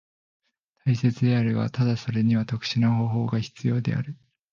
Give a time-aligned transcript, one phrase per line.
[0.83, 4.17] 大切であるが、ただそれには特殊な方法が必要である。